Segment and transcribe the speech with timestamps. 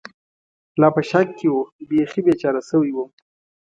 [0.81, 1.57] لا په شک کې و،
[1.89, 3.09] بېخي بېچاره شوی ووم.